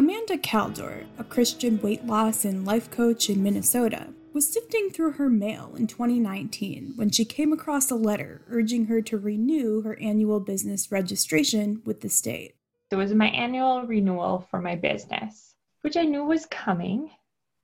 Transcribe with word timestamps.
Amanda 0.00 0.38
Caldor, 0.38 1.04
a 1.18 1.24
Christian 1.24 1.78
weight 1.82 2.06
loss 2.06 2.46
and 2.46 2.64
life 2.64 2.90
coach 2.90 3.28
in 3.28 3.42
Minnesota, 3.42 4.06
was 4.32 4.50
sifting 4.50 4.88
through 4.88 5.12
her 5.12 5.28
mail 5.28 5.74
in 5.76 5.86
2019 5.86 6.94
when 6.96 7.10
she 7.10 7.26
came 7.26 7.52
across 7.52 7.90
a 7.90 7.94
letter 7.94 8.40
urging 8.48 8.86
her 8.86 9.02
to 9.02 9.18
renew 9.18 9.82
her 9.82 10.00
annual 10.00 10.40
business 10.40 10.90
registration 10.90 11.82
with 11.84 12.00
the 12.00 12.08
state. 12.08 12.54
It 12.90 12.96
was 12.96 13.12
my 13.12 13.26
annual 13.26 13.82
renewal 13.82 14.46
for 14.50 14.58
my 14.58 14.74
business, 14.74 15.54
which 15.82 15.98
I 15.98 16.06
knew 16.06 16.24
was 16.24 16.46
coming, 16.46 17.10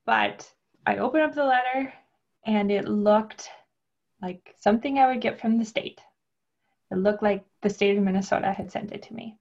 but 0.04 0.46
I 0.84 0.98
opened 0.98 1.22
up 1.22 1.34
the 1.34 1.46
letter 1.46 1.90
and 2.44 2.70
it 2.70 2.86
looked 2.86 3.48
like 4.20 4.54
something 4.58 4.98
I 4.98 5.06
would 5.06 5.22
get 5.22 5.40
from 5.40 5.56
the 5.56 5.64
state. 5.64 6.02
It 6.90 6.98
looked 6.98 7.22
like 7.22 7.46
the 7.62 7.70
state 7.70 7.96
of 7.96 8.04
Minnesota 8.04 8.52
had 8.52 8.70
sent 8.70 8.92
it 8.92 9.04
to 9.04 9.14
me. 9.14 9.38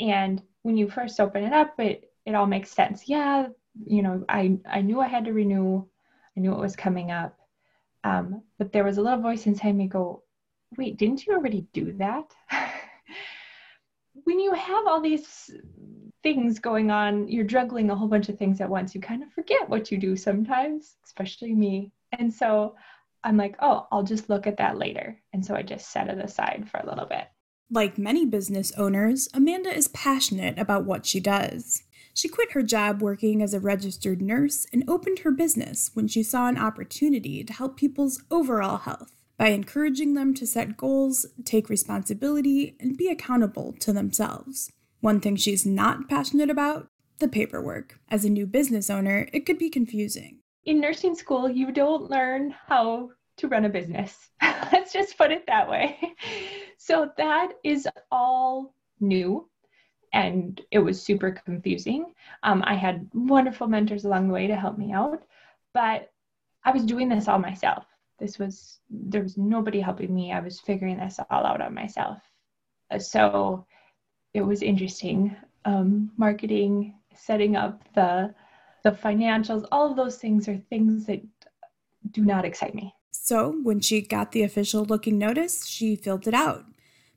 And 0.00 0.40
when 0.62 0.78
you 0.78 0.88
first 0.88 1.20
open 1.20 1.44
it 1.44 1.52
up, 1.52 1.78
it, 1.78 2.08
it 2.26 2.34
all 2.34 2.46
makes 2.46 2.70
sense. 2.70 3.08
Yeah, 3.08 3.48
you 3.84 4.02
know, 4.02 4.24
I, 4.28 4.58
I 4.68 4.82
knew 4.82 5.00
I 5.00 5.08
had 5.08 5.24
to 5.26 5.32
renew, 5.32 5.84
I 6.36 6.40
knew 6.40 6.52
it 6.52 6.58
was 6.58 6.76
coming 6.76 7.10
up. 7.10 7.38
Um, 8.04 8.42
but 8.58 8.72
there 8.72 8.84
was 8.84 8.98
a 8.98 9.02
little 9.02 9.20
voice 9.20 9.46
inside 9.46 9.76
me 9.76 9.86
go, 9.86 10.22
wait, 10.76 10.96
didn't 10.96 11.26
you 11.26 11.34
already 11.34 11.66
do 11.72 11.92
that? 11.98 12.32
when 14.24 14.40
you 14.40 14.52
have 14.52 14.86
all 14.86 15.00
these 15.00 15.50
things 16.22 16.58
going 16.58 16.90
on, 16.90 17.28
you're 17.28 17.44
juggling 17.44 17.90
a 17.90 17.96
whole 17.96 18.08
bunch 18.08 18.28
of 18.28 18.38
things 18.38 18.60
at 18.60 18.68
once. 18.68 18.94
You 18.94 19.00
kind 19.00 19.22
of 19.22 19.32
forget 19.32 19.68
what 19.68 19.90
you 19.90 19.98
do 19.98 20.16
sometimes, 20.16 20.96
especially 21.04 21.54
me. 21.54 21.92
And 22.18 22.32
so 22.32 22.76
I'm 23.24 23.36
like, 23.36 23.56
oh, 23.60 23.86
I'll 23.90 24.02
just 24.02 24.28
look 24.28 24.46
at 24.46 24.58
that 24.58 24.78
later. 24.78 25.20
And 25.32 25.44
so 25.44 25.54
I 25.54 25.62
just 25.62 25.90
set 25.90 26.08
it 26.08 26.18
aside 26.18 26.68
for 26.70 26.78
a 26.78 26.86
little 26.88 27.06
bit. 27.06 27.24
Like 27.70 27.96
many 27.96 28.26
business 28.26 28.72
owners, 28.76 29.28
Amanda 29.32 29.74
is 29.74 29.88
passionate 29.88 30.58
about 30.58 30.84
what 30.84 31.06
she 31.06 31.20
does. 31.20 31.82
She 32.14 32.28
quit 32.28 32.52
her 32.52 32.62
job 32.62 33.00
working 33.00 33.42
as 33.42 33.54
a 33.54 33.60
registered 33.60 34.20
nurse 34.20 34.66
and 34.72 34.84
opened 34.88 35.20
her 35.20 35.30
business 35.30 35.90
when 35.94 36.08
she 36.08 36.22
saw 36.22 36.48
an 36.48 36.58
opportunity 36.58 37.42
to 37.42 37.52
help 37.52 37.76
people's 37.76 38.22
overall 38.30 38.78
health 38.78 39.14
by 39.38 39.48
encouraging 39.48 40.14
them 40.14 40.34
to 40.34 40.46
set 40.46 40.76
goals, 40.76 41.26
take 41.44 41.68
responsibility, 41.68 42.76
and 42.78 42.96
be 42.96 43.08
accountable 43.08 43.74
to 43.80 43.92
themselves. 43.92 44.70
One 45.00 45.20
thing 45.20 45.36
she's 45.36 45.66
not 45.66 46.08
passionate 46.08 46.50
about 46.50 46.88
the 47.18 47.28
paperwork. 47.28 47.98
As 48.10 48.24
a 48.24 48.30
new 48.30 48.46
business 48.46 48.90
owner, 48.90 49.28
it 49.32 49.46
could 49.46 49.58
be 49.58 49.70
confusing. 49.70 50.38
In 50.64 50.80
nursing 50.80 51.14
school, 51.14 51.48
you 51.48 51.72
don't 51.72 52.10
learn 52.10 52.54
how 52.68 53.10
to 53.38 53.48
run 53.48 53.64
a 53.64 53.68
business. 53.68 54.16
Let's 54.72 54.92
just 54.92 55.16
put 55.16 55.32
it 55.32 55.46
that 55.46 55.68
way. 55.68 55.98
So 56.78 57.10
that 57.16 57.52
is 57.62 57.88
all 58.10 58.74
new 59.00 59.48
and 60.12 60.60
it 60.70 60.78
was 60.78 61.02
super 61.02 61.30
confusing. 61.30 62.12
Um, 62.42 62.62
I 62.66 62.74
had 62.74 63.08
wonderful 63.14 63.66
mentors 63.66 64.04
along 64.04 64.28
the 64.28 64.34
way 64.34 64.46
to 64.46 64.56
help 64.56 64.78
me 64.78 64.92
out, 64.92 65.22
but 65.72 66.10
I 66.64 66.70
was 66.70 66.84
doing 66.84 67.08
this 67.08 67.28
all 67.28 67.38
myself. 67.38 67.84
This 68.18 68.38
was, 68.38 68.78
there 68.90 69.22
was 69.22 69.36
nobody 69.36 69.80
helping 69.80 70.14
me. 70.14 70.32
I 70.32 70.40
was 70.40 70.60
figuring 70.60 70.98
this 70.98 71.18
all 71.30 71.46
out 71.46 71.60
on 71.60 71.74
myself. 71.74 72.18
So 72.98 73.66
it 74.34 74.42
was 74.42 74.62
interesting. 74.62 75.34
Um, 75.64 76.10
marketing, 76.16 76.94
setting 77.14 77.56
up 77.56 77.82
the 77.94 78.34
the 78.82 78.90
financials, 78.90 79.64
all 79.70 79.88
of 79.88 79.96
those 79.96 80.16
things 80.16 80.48
are 80.48 80.56
things 80.68 81.06
that 81.06 81.22
do 82.10 82.24
not 82.24 82.44
excite 82.44 82.74
me. 82.74 82.92
So 83.12 83.60
when 83.62 83.80
she 83.80 84.00
got 84.00 84.32
the 84.32 84.42
official 84.42 84.84
looking 84.84 85.18
notice, 85.18 85.66
she 85.66 85.94
filled 85.94 86.26
it 86.26 86.34
out. 86.34 86.64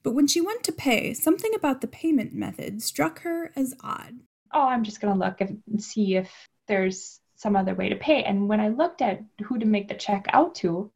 But 0.06 0.14
when 0.14 0.28
she 0.28 0.40
went 0.40 0.64
to 0.66 0.72
pay, 0.72 1.16
something 1.16 1.56
about 1.56 1.82
the 1.82 1.88
payment 1.88 2.32
method 2.32 2.84
struck 2.84 3.22
her 3.22 3.52
as 3.56 3.74
odd. 3.84 4.14
Oh, 4.54 4.68
I'm 4.68 4.84
just 4.84 5.02
going 5.02 5.12
to 5.12 5.26
look 5.26 5.42
and 5.42 5.84
see 5.84 6.16
if 6.16 6.32
there's 6.68 7.20
some 7.38 7.56
other 7.56 7.74
way 7.74 7.90
to 7.90 7.96
pay. 7.96 8.24
And 8.24 8.48
when 8.48 8.60
I 8.60 8.68
looked 8.68 9.02
at 9.02 9.24
who 9.44 9.58
to 9.58 9.66
make 9.66 9.88
the 9.88 9.96
check 9.96 10.28
out 10.32 10.54
to, 10.56 10.92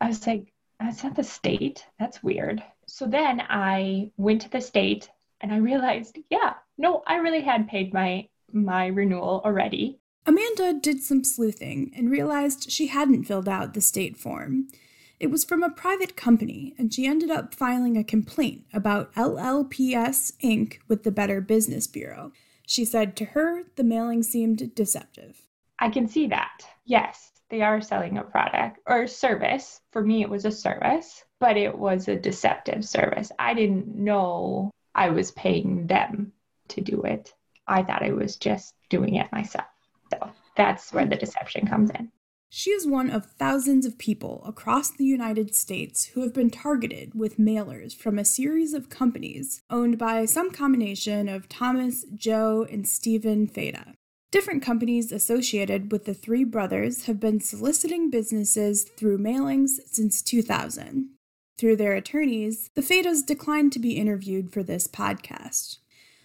I 0.00 0.06
was 0.06 0.24
like, 0.28 0.52
that's 0.78 1.02
not 1.02 1.16
the 1.16 1.24
state. 1.24 1.84
That's 1.98 2.22
weird. 2.22 2.62
So 2.86 3.06
then 3.06 3.42
I 3.48 4.12
went 4.16 4.42
to 4.42 4.48
the 4.48 4.60
state 4.60 5.10
and 5.40 5.52
I 5.52 5.56
realized, 5.56 6.16
yeah, 6.30 6.54
no, 6.78 7.02
I 7.08 7.16
really 7.16 7.42
had 7.42 7.66
paid 7.66 7.92
my 7.92 8.28
my 8.52 8.86
renewal 8.86 9.42
already. 9.44 9.98
Amanda 10.24 10.78
did 10.80 11.02
some 11.02 11.24
sleuthing 11.24 11.92
and 11.96 12.10
realized 12.10 12.70
she 12.70 12.86
hadn't 12.86 13.24
filled 13.24 13.48
out 13.48 13.74
the 13.74 13.80
state 13.80 14.16
form. 14.16 14.68
It 15.20 15.30
was 15.30 15.44
from 15.44 15.62
a 15.62 15.68
private 15.68 16.16
company, 16.16 16.74
and 16.78 16.92
she 16.92 17.06
ended 17.06 17.30
up 17.30 17.54
filing 17.54 17.98
a 17.98 18.02
complaint 18.02 18.64
about 18.72 19.12
LLPS 19.12 20.32
Inc. 20.42 20.78
with 20.88 21.02
the 21.02 21.10
Better 21.10 21.42
Business 21.42 21.86
Bureau. 21.86 22.32
She 22.66 22.86
said 22.86 23.16
to 23.16 23.26
her 23.26 23.64
the 23.76 23.84
mailing 23.84 24.22
seemed 24.22 24.74
deceptive. 24.74 25.42
I 25.78 25.90
can 25.90 26.08
see 26.08 26.28
that. 26.28 26.62
Yes, 26.86 27.32
they 27.50 27.60
are 27.60 27.82
selling 27.82 28.16
a 28.16 28.24
product 28.24 28.78
or 28.86 29.06
service. 29.06 29.82
For 29.90 30.02
me, 30.02 30.22
it 30.22 30.30
was 30.30 30.46
a 30.46 30.50
service, 30.50 31.22
but 31.38 31.58
it 31.58 31.76
was 31.76 32.08
a 32.08 32.16
deceptive 32.16 32.86
service. 32.86 33.30
I 33.38 33.52
didn't 33.52 33.94
know 33.94 34.70
I 34.94 35.10
was 35.10 35.32
paying 35.32 35.86
them 35.86 36.32
to 36.68 36.80
do 36.80 37.02
it. 37.02 37.34
I 37.66 37.82
thought 37.82 38.02
I 38.02 38.12
was 38.12 38.36
just 38.36 38.74
doing 38.88 39.16
it 39.16 39.30
myself. 39.32 39.68
So 40.14 40.30
that's 40.56 40.94
where 40.94 41.04
the 41.04 41.16
deception 41.16 41.66
comes 41.66 41.90
in. 41.90 42.10
She 42.52 42.70
is 42.72 42.84
one 42.84 43.10
of 43.10 43.26
thousands 43.26 43.86
of 43.86 43.96
people 43.96 44.42
across 44.44 44.90
the 44.90 45.04
United 45.04 45.54
States 45.54 46.06
who 46.06 46.22
have 46.22 46.34
been 46.34 46.50
targeted 46.50 47.14
with 47.14 47.38
mailers 47.38 47.94
from 47.94 48.18
a 48.18 48.24
series 48.24 48.74
of 48.74 48.90
companies 48.90 49.62
owned 49.70 49.98
by 49.98 50.24
some 50.24 50.50
combination 50.50 51.28
of 51.28 51.48
Thomas, 51.48 52.04
Joe, 52.16 52.66
and 52.68 52.88
Stephen 52.88 53.46
Feta. 53.46 53.94
Different 54.32 54.64
companies 54.64 55.12
associated 55.12 55.92
with 55.92 56.06
the 56.06 56.14
three 56.14 56.42
brothers 56.42 57.04
have 57.04 57.20
been 57.20 57.40
soliciting 57.40 58.10
businesses 58.10 58.82
through 58.82 59.18
mailings 59.18 59.78
since 59.86 60.20
2000. 60.20 61.08
Through 61.56 61.76
their 61.76 61.94
attorneys, 61.94 62.68
the 62.74 62.82
Fetas 62.82 63.24
declined 63.24 63.72
to 63.74 63.78
be 63.78 63.96
interviewed 63.96 64.52
for 64.52 64.64
this 64.64 64.88
podcast. 64.88 65.78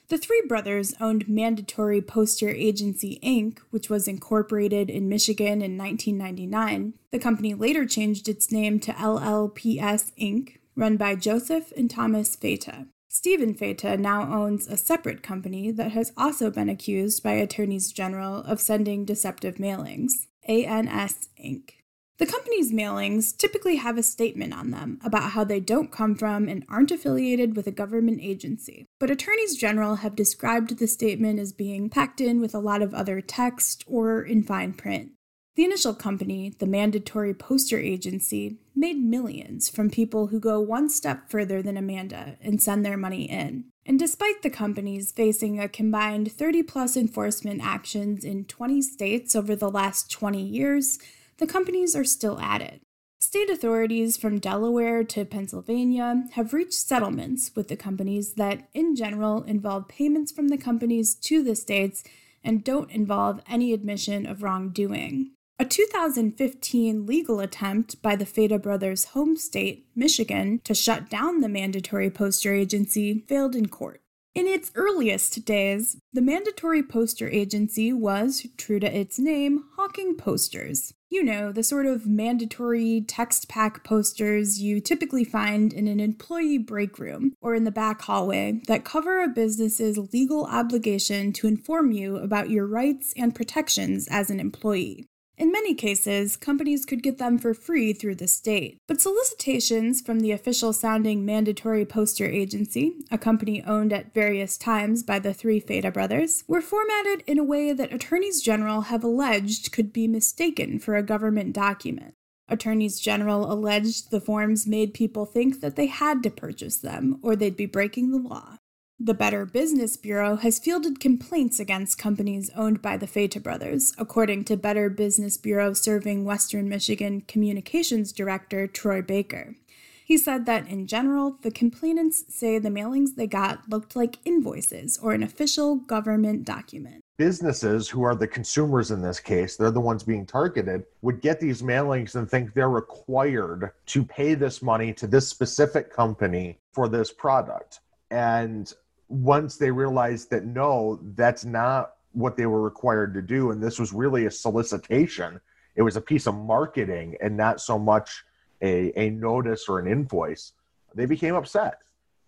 The 0.08 0.18
three 0.20 0.44
brothers 0.48 0.94
owned 1.02 1.28
Mandatory 1.28 2.00
Poster 2.00 2.50
Agency 2.50 3.20
Inc., 3.24 3.58
which 3.72 3.90
was 3.90 4.08
incorporated 4.08 4.90
in 4.90 5.10
Michigan 5.10 5.64
in 5.64 5.78
1999. 5.78 6.94
The 7.12 7.20
company 7.20 7.56
later 7.56 7.88
changed 7.88 8.30
its 8.30 8.52
name 8.52 8.80
to 8.82 8.92
LLPS 8.92 10.12
Inc., 10.20 10.58
run 10.76 10.98
by 10.98 11.16
Joseph 11.16 11.72
and 11.76 11.90
Thomas 11.90 12.36
Feta. 12.36 12.86
Stephen 13.10 13.56
Feta 13.56 13.98
now 13.98 14.32
owns 14.32 14.68
a 14.68 14.78
separate 14.78 15.24
company 15.24 15.72
that 15.72 15.94
has 15.94 16.12
also 16.16 16.52
been 16.52 16.70
accused 16.70 17.24
by 17.24 17.32
attorneys 17.32 17.92
general 17.92 18.44
of 18.44 18.62
sending 18.62 19.06
deceptive 19.06 19.56
mailings, 19.56 20.28
ANS 20.48 21.30
Inc. 21.44 21.72
The 22.18 22.26
company's 22.26 22.72
mailings 22.72 23.38
typically 23.38 23.76
have 23.76 23.98
a 23.98 24.04
statement 24.04 24.54
on 24.54 24.72
them 24.72 25.00
about 25.04 25.32
how 25.32 25.44
they 25.44 25.60
don't 25.60 25.92
come 25.92 26.16
from 26.16 26.48
and 26.48 26.64
aren't 26.70 26.92
affiliated 26.92 27.58
with 27.58 27.68
a 27.68 27.72
government 27.72 28.20
agency, 28.22 28.86
but 29.00 29.12
attorneys 29.12 29.58
general 29.58 29.96
have 29.96 30.16
described 30.16 30.78
the 30.78 30.88
statement 30.88 31.40
as 31.40 31.52
being 31.52 31.90
packed 31.90 32.22
in 32.22 32.40
with 32.40 32.56
a 32.56 32.60
lot 32.60 32.82
of 32.82 32.94
other 32.94 33.20
text 33.20 33.84
or 33.86 34.22
in 34.22 34.44
fine 34.44 34.72
print. 34.72 35.12
The 35.56 35.66
initial 35.66 35.94
company, 35.94 36.54
the 36.58 36.66
Mandatory 36.66 37.34
Poster 37.34 37.80
Agency, 37.80 38.60
made 38.76 38.98
millions 38.98 39.70
from 39.70 39.90
people 39.90 40.28
who 40.28 40.40
go 40.40 40.60
one 40.60 40.90
step 40.90 41.30
further 41.30 41.62
than 41.62 41.78
Amanda 41.78 42.38
and 42.42 42.62
send 42.62 42.86
their 42.86 42.98
money 42.98 43.24
in. 43.24 43.66
And 43.86 44.00
despite 44.00 44.42
the 44.42 44.50
companies 44.50 45.12
facing 45.12 45.60
a 45.60 45.70
combined 45.70 46.32
30 46.32 46.64
plus 46.64 46.98
enforcement 46.98 47.62
actions 47.64 48.26
in 48.26 48.46
20 48.46 48.82
states 48.82 49.36
over 49.36 49.56
the 49.56 49.72
last 49.72 50.12
20 50.12 50.42
years, 50.42 51.00
the 51.38 51.48
companies 51.48 51.96
are 51.96 52.04
still 52.04 52.40
at 52.40 52.62
it. 52.62 52.82
State 53.20 53.50
authorities 53.50 54.18
from 54.18 54.40
Delaware 54.40 55.04
to 55.04 55.26
Pennsylvania 55.26 56.26
have 56.34 56.54
reached 56.54 56.74
settlements 56.74 57.52
with 57.56 57.70
the 57.70 57.76
companies 57.76 58.34
that, 58.34 58.70
in 58.74 58.96
general, 58.96 59.44
involve 59.44 59.88
payments 59.88 60.32
from 60.32 60.50
the 60.50 60.58
companies 60.58 61.16
to 61.16 61.44
the 61.44 61.56
states 61.56 62.04
and 62.44 62.64
don't 62.64 62.92
involve 62.92 63.42
any 63.48 63.74
admission 63.74 64.26
of 64.26 64.44
wrongdoing. 64.44 65.32
A 65.58 65.66
2015 65.66 67.06
legal 67.06 67.40
attempt 67.40 68.02
by 68.02 68.18
the 68.18 68.26
Feta 68.26 68.60
brothers' 68.60 69.06
home 69.06 69.38
state, 69.38 69.88
Michigan, 69.96 70.60
to 70.66 70.76
shut 70.76 71.10
down 71.10 71.40
the 71.40 71.48
mandatory 71.48 72.10
poster 72.10 72.54
agency 72.54 73.24
failed 73.28 73.56
in 73.56 73.70
court. 73.70 74.02
In 74.36 74.48
its 74.48 74.70
earliest 74.76 75.46
days, 75.46 75.96
the 76.12 76.22
mandatory 76.22 76.84
poster 76.84 77.30
agency 77.30 77.94
was, 77.94 78.46
true 78.58 78.82
to 78.82 78.94
its 78.94 79.18
name, 79.18 79.64
hawking 79.78 80.16
posters. 80.16 80.94
You 81.10 81.24
know, 81.24 81.52
the 81.52 81.64
sort 81.64 81.86
of 81.86 82.08
mandatory 82.08 83.06
text 83.08 83.48
pack 83.48 83.84
posters 83.84 84.60
you 84.60 84.82
typically 84.82 85.24
find 85.24 85.72
in 85.72 85.88
an 85.88 86.00
employee 86.00 86.58
break 86.58 86.98
room 87.00 87.34
or 87.42 87.54
in 87.54 87.64
the 87.64 87.72
back 87.72 88.02
hallway 88.02 88.62
that 88.68 88.84
cover 88.84 89.22
a 89.22 89.28
business's 89.28 89.98
legal 90.12 90.46
obligation 90.46 91.32
to 91.34 91.48
inform 91.48 91.92
you 91.92 92.18
about 92.18 92.50
your 92.50 92.66
rights 92.66 93.14
and 93.16 93.36
protections 93.36 94.08
as 94.10 94.30
an 94.30 94.40
employee. 94.40 95.08
In 95.38 95.52
many 95.52 95.74
cases, 95.74 96.38
companies 96.38 96.86
could 96.86 97.04
get 97.04 97.18
them 97.18 97.38
for 97.38 97.54
free 97.54 97.92
through 97.92 98.16
the 98.16 98.28
state. 98.28 98.78
But 98.88 99.02
solicitations 99.02 100.00
from 100.00 100.22
the 100.22 100.32
official 100.32 100.72
sounding 100.72 101.26
Mandatory 101.26 101.86
Poster 101.86 102.26
Agency, 102.26 102.94
a 103.12 103.18
company 103.18 103.62
owned 103.64 103.92
at 103.92 104.14
various 104.14 104.58
times 104.58 105.04
by 105.04 105.20
the 105.20 105.34
three 105.34 105.60
Feta 105.60 105.92
brothers, 105.92 106.46
were 106.48 106.62
formatted 106.62 107.22
in 107.28 107.38
a 107.38 107.44
way 107.44 107.74
that 107.74 107.94
attorneys 107.94 108.42
general 108.42 108.82
have 108.82 109.04
alleged 109.04 109.74
could 109.74 109.92
be 109.92 110.08
mistaken 110.08 110.80
for 110.80 110.96
a 110.96 111.04
government 111.04 111.54
document. 111.54 112.14
Attorneys 112.48 113.00
general 113.00 113.52
alleged 113.52 114.12
the 114.12 114.22
forms 114.22 114.66
made 114.66 114.94
people 114.94 115.26
think 115.26 115.60
that 115.60 115.76
they 115.76 115.88
had 115.88 116.24
to 116.24 116.30
purchase 116.30 116.78
them 116.78 117.20
or 117.22 117.36
they'd 117.36 117.58
be 117.58 117.66
breaking 117.66 118.12
the 118.12 118.20
law. 118.20 118.58
The 118.98 119.14
Better 119.14 119.46
Business 119.46 119.98
Bureau 119.98 120.38
has 120.38 120.58
fielded 120.58 121.02
complaints 121.02 121.60
against 121.60 121.98
companies 121.98 122.50
owned 122.56 122.82
by 122.82 122.96
the 122.96 123.08
Feta 123.08 123.42
brothers, 123.42 123.94
according 123.98 124.46
to 124.46 124.56
Better 124.56 124.90
Business 124.90 125.36
Bureau 125.36 125.74
serving 125.74 126.24
Western 126.24 126.70
Michigan 126.70 127.20
Communications 127.28 128.14
Director 128.14 128.68
Troy 128.68 129.02
Baker. 129.02 129.58
He 130.06 130.18
said 130.18 130.46
that 130.46 130.70
in 130.70 130.88
general, 130.88 131.36
the 131.42 131.52
complainants 131.52 132.24
say 132.30 132.58
the 132.58 132.70
mailings 132.70 133.16
they 133.18 133.28
got 133.28 133.68
looked 133.68 133.98
like 133.98 134.20
invoices 134.24 134.98
or 134.98 135.12
an 135.12 135.24
official 135.24 135.76
government 135.76 136.46
document. 136.46 137.04
Businesses, 137.18 137.90
who 137.90 138.02
are 138.04 138.16
the 138.16 138.28
consumers 138.28 138.92
in 138.92 139.02
this 139.02 139.20
case, 139.20 139.58
they're 139.58 139.72
the 139.72 139.80
ones 139.82 140.04
being 140.04 140.26
targeted, 140.26 140.86
would 141.02 141.20
get 141.20 141.42
these 141.42 141.62
mailings 141.62 142.16
and 142.16 142.32
think 142.32 142.54
they're 142.54 142.70
required 142.70 143.72
to 143.88 144.06
pay 144.06 144.36
this 144.36 144.62
money 144.62 144.94
to 144.94 145.06
this 145.06 145.28
specific 145.28 145.92
company 145.92 146.60
for 146.72 146.88
this 146.88 147.12
product. 147.12 147.82
And 148.10 148.74
once 149.08 149.58
they 149.58 149.72
realized 149.72 150.30
that 150.32 150.46
no, 150.46 151.00
that's 151.16 151.46
not 151.46 151.94
what 152.12 152.38
they 152.38 152.46
were 152.46 152.62
required 152.62 153.14
to 153.14 153.22
do, 153.22 153.52
and 153.52 153.62
this 153.62 153.80
was 153.80 153.94
really 153.94 154.26
a 154.26 154.32
solicitation, 154.32 155.40
it 155.76 155.82
was 155.82 155.98
a 155.98 156.02
piece 156.02 156.28
of 156.28 156.36
marketing 156.36 157.16
and 157.22 157.36
not 157.36 157.60
so 157.60 157.78
much 157.78 158.24
a, 158.62 158.92
a 159.00 159.10
notice 159.12 159.66
or 159.68 159.80
an 159.80 159.88
invoice, 159.88 160.54
they 160.94 161.06
became 161.06 161.36
upset. 161.36 161.80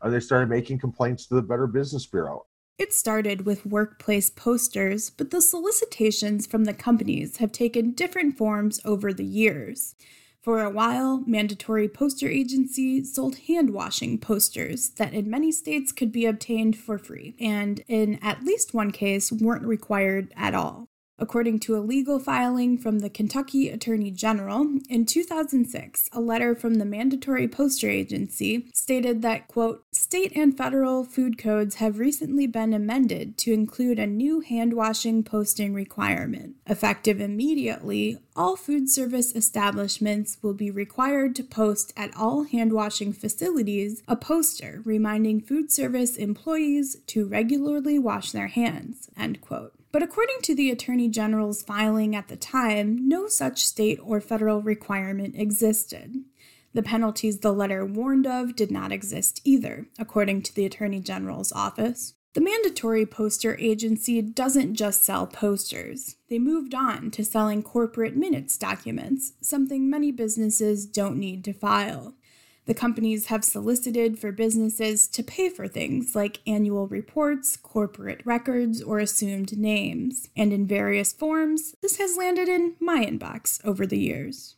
And 0.01 0.13
they 0.13 0.19
started 0.19 0.49
making 0.49 0.79
complaints 0.79 1.25
to 1.27 1.35
the 1.35 1.41
Better 1.41 1.65
Business 1.65 2.05
Bureau. 2.05 2.45
It 2.77 2.93
started 2.93 3.45
with 3.45 3.65
workplace 3.65 4.29
posters, 4.29 5.09
but 5.09 5.31
the 5.31 5.41
solicitations 5.41 6.45
from 6.45 6.65
the 6.65 6.73
companies 6.73 7.37
have 7.37 7.51
taken 7.51 7.93
different 7.93 8.37
forms 8.37 8.79
over 8.85 9.11
the 9.11 9.25
years. 9.25 9.95
For 10.47 10.63
a 10.63 10.69
while, 10.69 11.25
Mandatory 11.27 11.89
Poster 11.89 12.29
Agency 12.29 13.03
sold 13.03 13.35
hand 13.49 13.71
washing 13.71 14.17
posters 14.17 14.91
that 14.91 15.13
in 15.13 15.29
many 15.29 15.51
states 15.51 15.91
could 15.91 16.09
be 16.09 16.25
obtained 16.25 16.77
for 16.77 16.97
free, 16.97 17.35
and 17.37 17.81
in 17.89 18.17
at 18.21 18.45
least 18.45 18.73
one 18.73 18.91
case 18.91 19.29
weren't 19.29 19.65
required 19.65 20.31
at 20.37 20.55
all. 20.55 20.87
According 21.19 21.59
to 21.61 21.75
a 21.75 21.83
legal 21.83 22.17
filing 22.17 22.77
from 22.77 22.99
the 22.99 23.09
Kentucky 23.09 23.69
Attorney 23.69 24.09
General, 24.09 24.79
in 24.87 25.05
2006, 25.05 26.09
a 26.13 26.21
letter 26.21 26.55
from 26.55 26.75
the 26.75 26.85
Mandatory 26.85 27.49
Poster 27.49 27.89
Agency 27.89 28.69
stated 28.73 29.23
that, 29.23 29.49
quote, 29.49 29.83
state 30.07 30.31
and 30.37 30.55
federal 30.55 31.03
food 31.03 31.37
codes 31.37 31.75
have 31.75 31.99
recently 31.99 32.47
been 32.47 32.73
amended 32.73 33.37
to 33.37 33.51
include 33.51 33.99
a 33.99 34.07
new 34.07 34.39
hand 34.39 34.71
washing 34.71 35.21
posting 35.21 35.73
requirement. 35.73 36.55
Effective 36.65 37.19
immediately, 37.19 38.17
all 38.33 38.55
food 38.55 38.89
service 38.89 39.35
establishments 39.35 40.37
will 40.41 40.53
be 40.53 40.71
required 40.71 41.35
to 41.35 41.43
post 41.43 41.91
at 41.97 42.15
all 42.15 42.43
hand 42.43 42.71
washing 42.71 43.11
facilities 43.11 44.01
a 44.07 44.15
poster 44.15 44.81
reminding 44.85 45.41
food 45.41 45.69
service 45.73 46.15
employees 46.15 46.95
to 47.05 47.27
regularly 47.27 47.99
wash 47.99 48.31
their 48.31 48.47
hands, 48.47 49.09
end 49.17 49.41
quote. 49.41 49.73
But 49.91 50.03
according 50.03 50.37
to 50.43 50.55
the 50.55 50.71
Attorney 50.71 51.09
General's 51.09 51.61
filing 51.61 52.15
at 52.15 52.29
the 52.29 52.37
time, 52.37 53.09
no 53.09 53.27
such 53.27 53.65
state 53.65 53.99
or 54.01 54.21
federal 54.21 54.61
requirement 54.61 55.35
existed. 55.35 56.23
The 56.77 56.83
penalties 56.83 57.39
the 57.39 57.53
letter 57.53 57.83
warned 57.83 58.27
of 58.27 58.55
did 58.55 58.69
not 58.69 58.91
exist 58.91 59.41
either, 59.43 59.87
according 59.97 60.43
to 60.43 60.53
the 60.53 60.63
Attorney 60.63 60.99
General's 60.99 61.51
office. 61.51 62.13
The 62.35 62.41
mandatory 62.41 63.03
poster 63.03 63.57
agency 63.57 64.21
doesn't 64.21 64.75
just 64.75 65.03
sell 65.03 65.25
posters. 65.25 66.17
They 66.29 66.37
moved 66.37 66.75
on 66.75 67.09
to 67.09 67.25
selling 67.25 67.63
corporate 67.63 68.15
minutes 68.15 68.59
documents, 68.59 69.33
something 69.41 69.89
many 69.89 70.11
businesses 70.11 70.85
don't 70.85 71.17
need 71.17 71.43
to 71.45 71.53
file. 71.53 72.13
The 72.67 72.75
companies 72.75 73.25
have 73.25 73.43
solicited 73.43 74.19
for 74.19 74.31
businesses 74.31 75.07
to 75.07 75.23
pay 75.23 75.49
for 75.49 75.67
things 75.67 76.13
like 76.15 76.41
annual 76.45 76.87
reports, 76.87 77.57
corporate 77.57 78.21
records, 78.23 78.83
or 78.83 78.99
assumed 78.99 79.57
names. 79.57 80.29
And 80.37 80.53
in 80.53 80.67
various 80.67 81.11
forms, 81.11 81.73
this 81.81 81.97
has 81.97 82.17
landed 82.17 82.47
in 82.47 82.75
my 82.79 83.03
inbox 83.03 83.65
over 83.65 83.87
the 83.87 83.97
years. 83.97 84.56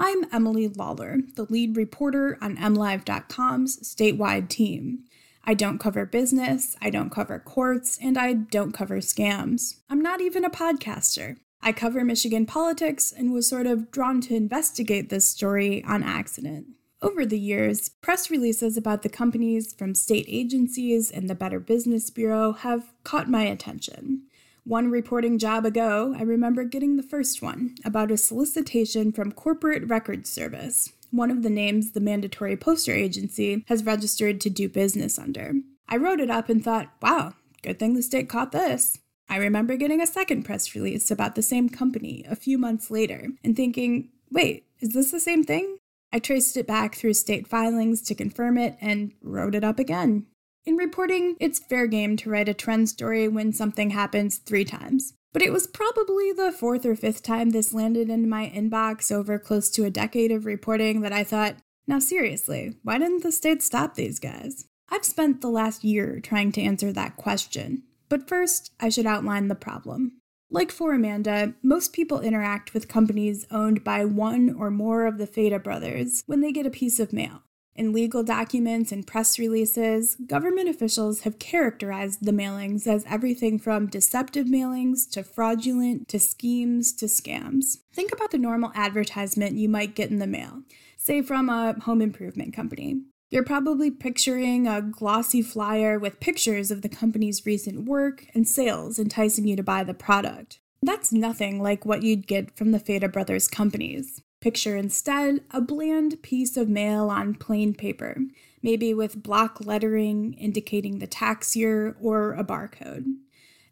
I'm 0.00 0.26
Emily 0.32 0.68
Lawler, 0.68 1.18
the 1.34 1.42
lead 1.42 1.76
reporter 1.76 2.38
on 2.40 2.56
MLive.com's 2.56 3.78
statewide 3.80 4.48
team. 4.48 5.00
I 5.42 5.54
don't 5.54 5.78
cover 5.78 6.06
business, 6.06 6.76
I 6.80 6.88
don't 6.90 7.10
cover 7.10 7.40
courts, 7.40 7.98
and 8.00 8.16
I 8.16 8.34
don't 8.34 8.70
cover 8.70 8.98
scams. 8.98 9.80
I'm 9.90 10.00
not 10.00 10.20
even 10.20 10.44
a 10.44 10.50
podcaster. 10.50 11.38
I 11.60 11.72
cover 11.72 12.04
Michigan 12.04 12.46
politics 12.46 13.10
and 13.10 13.32
was 13.32 13.48
sort 13.48 13.66
of 13.66 13.90
drawn 13.90 14.20
to 14.22 14.36
investigate 14.36 15.08
this 15.08 15.28
story 15.28 15.82
on 15.82 16.04
accident. 16.04 16.68
Over 17.02 17.26
the 17.26 17.38
years, 17.38 17.88
press 17.88 18.30
releases 18.30 18.76
about 18.76 19.02
the 19.02 19.08
companies 19.08 19.72
from 19.72 19.96
state 19.96 20.26
agencies 20.28 21.10
and 21.10 21.28
the 21.28 21.34
Better 21.34 21.58
Business 21.58 22.08
Bureau 22.08 22.52
have 22.52 22.92
caught 23.02 23.28
my 23.28 23.42
attention. 23.42 24.27
One 24.68 24.90
reporting 24.90 25.38
job 25.38 25.64
ago, 25.64 26.14
I 26.18 26.20
remember 26.20 26.62
getting 26.62 26.98
the 26.98 27.02
first 27.02 27.40
one 27.40 27.76
about 27.86 28.10
a 28.10 28.18
solicitation 28.18 29.12
from 29.12 29.32
Corporate 29.32 29.88
Records 29.88 30.28
Service, 30.28 30.92
one 31.10 31.30
of 31.30 31.42
the 31.42 31.48
names 31.48 31.92
the 31.92 32.00
mandatory 32.00 32.54
poster 32.54 32.92
agency 32.92 33.64
has 33.68 33.86
registered 33.86 34.42
to 34.42 34.50
do 34.50 34.68
business 34.68 35.18
under. 35.18 35.54
I 35.88 35.96
wrote 35.96 36.20
it 36.20 36.28
up 36.28 36.50
and 36.50 36.62
thought, 36.62 36.90
wow, 37.00 37.32
good 37.62 37.78
thing 37.78 37.94
the 37.94 38.02
state 38.02 38.28
caught 38.28 38.52
this. 38.52 38.98
I 39.26 39.38
remember 39.38 39.74
getting 39.76 40.02
a 40.02 40.06
second 40.06 40.42
press 40.42 40.74
release 40.74 41.10
about 41.10 41.34
the 41.34 41.40
same 41.40 41.70
company 41.70 42.26
a 42.28 42.36
few 42.36 42.58
months 42.58 42.90
later 42.90 43.28
and 43.42 43.56
thinking, 43.56 44.10
wait, 44.30 44.66
is 44.80 44.92
this 44.92 45.10
the 45.10 45.18
same 45.18 45.44
thing? 45.44 45.78
I 46.12 46.18
traced 46.18 46.58
it 46.58 46.66
back 46.66 46.94
through 46.94 47.14
state 47.14 47.48
filings 47.48 48.02
to 48.02 48.14
confirm 48.14 48.58
it 48.58 48.76
and 48.82 49.12
wrote 49.22 49.54
it 49.54 49.64
up 49.64 49.78
again. 49.78 50.26
In 50.68 50.76
reporting, 50.76 51.34
it's 51.40 51.58
fair 51.58 51.86
game 51.86 52.14
to 52.18 52.28
write 52.28 52.46
a 52.46 52.52
trend 52.52 52.90
story 52.90 53.26
when 53.26 53.54
something 53.54 53.88
happens 53.88 54.36
three 54.36 54.66
times. 54.66 55.14
But 55.32 55.40
it 55.40 55.50
was 55.50 55.66
probably 55.66 56.30
the 56.30 56.52
fourth 56.52 56.84
or 56.84 56.94
fifth 56.94 57.22
time 57.22 57.50
this 57.50 57.72
landed 57.72 58.10
in 58.10 58.28
my 58.28 58.52
inbox 58.54 59.10
over 59.10 59.38
close 59.38 59.70
to 59.70 59.86
a 59.86 59.90
decade 59.90 60.30
of 60.30 60.44
reporting 60.44 61.00
that 61.00 61.12
I 61.12 61.24
thought, 61.24 61.56
now 61.86 61.98
seriously, 61.98 62.76
why 62.82 62.98
didn't 62.98 63.22
the 63.22 63.32
state 63.32 63.62
stop 63.62 63.94
these 63.94 64.18
guys? 64.18 64.66
I've 64.90 65.06
spent 65.06 65.40
the 65.40 65.48
last 65.48 65.84
year 65.84 66.20
trying 66.20 66.52
to 66.52 66.62
answer 66.62 66.92
that 66.92 67.16
question. 67.16 67.84
But 68.10 68.28
first, 68.28 68.70
I 68.78 68.90
should 68.90 69.06
outline 69.06 69.48
the 69.48 69.54
problem. 69.54 70.20
Like 70.50 70.70
for 70.70 70.92
Amanda, 70.92 71.54
most 71.62 71.94
people 71.94 72.20
interact 72.20 72.74
with 72.74 72.88
companies 72.88 73.46
owned 73.50 73.84
by 73.84 74.04
one 74.04 74.54
or 74.54 74.70
more 74.70 75.06
of 75.06 75.16
the 75.16 75.26
Feta 75.26 75.58
brothers 75.58 76.24
when 76.26 76.42
they 76.42 76.52
get 76.52 76.66
a 76.66 76.70
piece 76.70 77.00
of 77.00 77.14
mail. 77.14 77.42
In 77.78 77.92
legal 77.92 78.24
documents 78.24 78.90
and 78.90 79.06
press 79.06 79.38
releases, 79.38 80.16
government 80.16 80.68
officials 80.68 81.20
have 81.20 81.38
characterized 81.38 82.26
the 82.26 82.32
mailings 82.32 82.88
as 82.88 83.04
everything 83.06 83.56
from 83.56 83.86
deceptive 83.86 84.48
mailings 84.48 85.08
to 85.12 85.22
fraudulent 85.22 86.08
to 86.08 86.18
schemes 86.18 86.92
to 86.94 87.06
scams. 87.06 87.78
Think 87.92 88.10
about 88.10 88.32
the 88.32 88.38
normal 88.38 88.72
advertisement 88.74 89.54
you 89.54 89.68
might 89.68 89.94
get 89.94 90.10
in 90.10 90.18
the 90.18 90.26
mail, 90.26 90.64
say 90.96 91.22
from 91.22 91.48
a 91.48 91.78
home 91.78 92.02
improvement 92.02 92.52
company. 92.52 93.02
You're 93.30 93.44
probably 93.44 93.92
picturing 93.92 94.66
a 94.66 94.82
glossy 94.82 95.40
flyer 95.40 96.00
with 96.00 96.18
pictures 96.18 96.72
of 96.72 96.82
the 96.82 96.88
company's 96.88 97.46
recent 97.46 97.84
work 97.84 98.26
and 98.34 98.48
sales 98.48 98.98
enticing 98.98 99.46
you 99.46 99.54
to 99.54 99.62
buy 99.62 99.84
the 99.84 99.94
product. 99.94 100.58
That's 100.82 101.12
nothing 101.12 101.62
like 101.62 101.84
what 101.84 102.02
you'd 102.02 102.26
get 102.26 102.56
from 102.56 102.72
the 102.72 102.80
Feta 102.80 103.08
Brothers 103.08 103.46
companies. 103.46 104.20
Picture 104.40 104.76
instead 104.76 105.42
a 105.50 105.60
bland 105.60 106.22
piece 106.22 106.56
of 106.56 106.68
mail 106.68 107.10
on 107.10 107.34
plain 107.34 107.74
paper, 107.74 108.18
maybe 108.62 108.94
with 108.94 109.22
block 109.22 109.58
lettering 109.64 110.34
indicating 110.34 110.98
the 110.98 111.06
tax 111.08 111.56
year 111.56 111.96
or 112.00 112.34
a 112.34 112.44
barcode. 112.44 113.04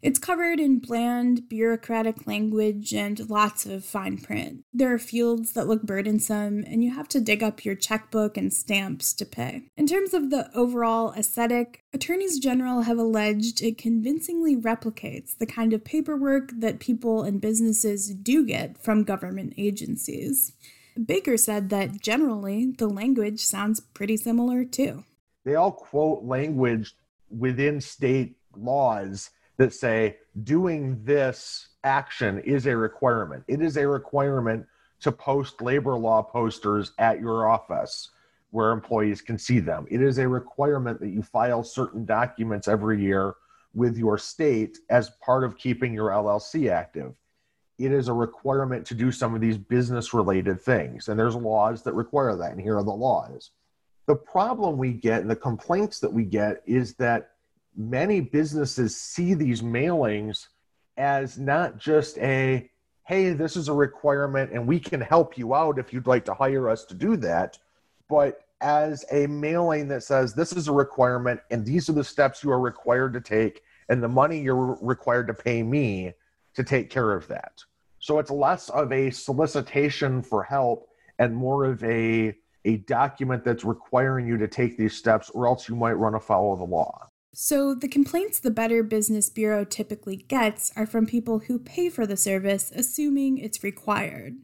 It's 0.01 0.19
covered 0.19 0.59
in 0.59 0.79
bland, 0.79 1.49
bureaucratic 1.49 2.27
language 2.27 2.93
and 2.93 3.29
lots 3.29 3.65
of 3.65 3.83
fine 3.83 4.17
print. 4.17 4.63
There 4.73 4.93
are 4.93 4.99
fields 4.99 5.53
that 5.53 5.67
look 5.67 5.83
burdensome, 5.83 6.63
and 6.67 6.83
you 6.83 6.93
have 6.93 7.07
to 7.09 7.19
dig 7.19 7.41
up 7.41 7.65
your 7.65 7.75
checkbook 7.75 8.37
and 8.37 8.53
stamps 8.53 9.13
to 9.13 9.25
pay. 9.25 9.63
In 9.75 9.87
terms 9.87 10.13
of 10.13 10.29
the 10.29 10.49
overall 10.55 11.13
aesthetic, 11.13 11.81
attorneys 11.93 12.39
general 12.39 12.81
have 12.81 12.97
alleged 12.97 13.61
it 13.61 13.77
convincingly 13.77 14.55
replicates 14.55 15.37
the 15.37 15.47
kind 15.47 15.73
of 15.73 15.83
paperwork 15.83 16.51
that 16.59 16.79
people 16.79 17.23
and 17.23 17.41
businesses 17.41 18.13
do 18.13 18.45
get 18.45 18.77
from 18.77 19.03
government 19.03 19.53
agencies. 19.57 20.53
Baker 21.05 21.37
said 21.37 21.69
that 21.69 22.01
generally 22.01 22.73
the 22.77 22.87
language 22.87 23.41
sounds 23.41 23.79
pretty 23.79 24.17
similar 24.17 24.63
too. 24.63 25.03
They 25.43 25.55
all 25.55 25.71
quote 25.71 26.23
language 26.23 26.95
within 27.29 27.81
state 27.81 28.35
laws 28.55 29.29
that 29.57 29.73
say 29.73 30.17
doing 30.43 31.03
this 31.03 31.69
action 31.83 32.39
is 32.39 32.67
a 32.67 32.75
requirement. 32.75 33.43
It 33.47 33.61
is 33.61 33.77
a 33.77 33.87
requirement 33.87 34.65
to 35.01 35.11
post 35.11 35.61
labor 35.61 35.95
law 35.95 36.21
posters 36.21 36.91
at 36.97 37.19
your 37.19 37.47
office 37.47 38.09
where 38.51 38.71
employees 38.71 39.21
can 39.21 39.37
see 39.37 39.59
them. 39.59 39.85
It 39.89 40.01
is 40.01 40.17
a 40.17 40.27
requirement 40.27 40.99
that 41.01 41.09
you 41.09 41.21
file 41.21 41.63
certain 41.63 42.05
documents 42.05 42.67
every 42.67 43.01
year 43.01 43.35
with 43.73 43.97
your 43.97 44.17
state 44.17 44.77
as 44.89 45.11
part 45.21 45.43
of 45.43 45.57
keeping 45.57 45.93
your 45.93 46.09
LLC 46.09 46.71
active. 46.71 47.13
It 47.77 47.91
is 47.91 48.07
a 48.07 48.13
requirement 48.13 48.87
to 48.87 48.95
do 48.95 49.11
some 49.11 49.35
of 49.35 49.41
these 49.41 49.57
business 49.57 50.13
related 50.13 50.61
things. 50.61 51.09
And 51.09 51.19
there's 51.19 51.35
laws 51.35 51.83
that 51.83 51.93
require 51.93 52.35
that. 52.35 52.51
And 52.51 52.61
here 52.61 52.77
are 52.77 52.83
the 52.83 52.91
laws. 52.91 53.51
The 54.07 54.15
problem 54.15 54.77
we 54.77 54.93
get 54.93 55.21
and 55.21 55.29
the 55.29 55.35
complaints 55.35 55.99
that 55.99 56.11
we 56.11 56.23
get 56.23 56.63
is 56.65 56.95
that 56.95 57.31
many 57.77 58.19
businesses 58.19 58.95
see 58.99 59.35
these 59.35 59.61
mailings 59.61 60.47
as 60.97 61.37
not 61.37 61.77
just 61.77 62.17
a, 62.17 62.69
hey, 63.05 63.33
this 63.33 63.55
is 63.55 63.67
a 63.67 63.73
requirement 63.73 64.51
and 64.51 64.67
we 64.67 64.79
can 64.79 64.99
help 64.99 65.37
you 65.37 65.53
out 65.53 65.77
if 65.77 65.93
you'd 65.93 66.07
like 66.07 66.25
to 66.25 66.33
hire 66.33 66.69
us 66.69 66.83
to 66.85 66.95
do 66.95 67.15
that, 67.17 67.57
but 68.09 68.41
as 68.61 69.05
a 69.11 69.27
mailing 69.27 69.87
that 69.87 70.01
says 70.01 70.33
this 70.33 70.51
is 70.51 70.67
a 70.67 70.71
requirement 70.71 71.39
and 71.51 71.63
these 71.63 71.87
are 71.89 71.93
the 71.93 72.03
steps 72.03 72.43
you 72.43 72.51
are 72.51 72.59
required 72.59 73.13
to 73.13 73.21
take 73.21 73.61
and 73.89 74.01
the 74.01 74.07
money 74.07 74.39
you're 74.39 74.77
required 74.81 75.27
to 75.27 75.33
pay 75.33 75.61
me 75.61 76.11
to 76.55 76.63
take 76.63 76.89
care 76.89 77.13
of 77.13 77.27
that. 77.27 77.61
So 77.99 78.17
it's 78.17 78.31
less 78.31 78.69
of 78.69 78.91
a 78.91 79.11
solicitation 79.11 80.23
for 80.23 80.41
help 80.41 80.89
and 81.19 81.35
more 81.35 81.65
of 81.65 81.83
a 81.83 82.35
a 82.65 82.77
document 82.77 83.45
that's 83.45 83.63
requiring 83.63 84.27
you 84.27 84.37
to 84.37 84.47
take 84.47 84.75
these 84.75 84.93
steps 84.93 85.29
or 85.29 85.47
else 85.47 85.69
you 85.69 85.75
might 85.75 85.93
run 85.93 86.15
afoul 86.15 86.51
of 86.51 86.59
the 86.59 86.65
law. 86.65 87.07
So, 87.33 87.75
the 87.75 87.87
complaints 87.87 88.39
the 88.39 88.51
Better 88.51 88.81
Business 88.83 89.29
Bureau 89.29 89.63
typically 89.63 90.15
gets 90.15 90.71
are 90.75 90.87
from 90.87 91.05
people 91.05 91.39
who 91.39 91.59
pay 91.59 91.89
for 91.89 92.07
the 92.07 92.17
service, 92.17 92.71
assuming 92.73 93.37
it's 93.37 93.63
required. 93.63 94.37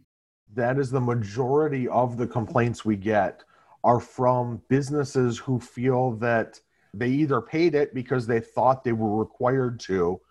That 0.54 0.78
is 0.78 0.92
the 0.92 1.02
majority 1.02 1.88
of 1.88 2.18
the 2.18 2.28
complaints 2.28 2.86
we 2.86 2.96
get 2.96 3.44
are 3.84 4.00
from 4.00 4.62
businesses 4.70 5.38
who 5.38 5.60
feel 5.60 6.12
that 6.18 6.60
they 6.94 7.10
either 7.10 7.42
paid 7.42 7.74
it 7.74 7.94
because 7.94 8.28
they 8.28 8.40
thought 8.40 8.84
they 8.84 8.94
were 8.94 9.18
required 9.18 9.80
to, 9.82 10.22